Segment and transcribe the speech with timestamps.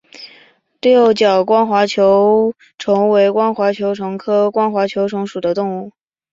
[0.81, 5.91] 六角光滑球虫为光滑球虫科光滑球虫属的动物。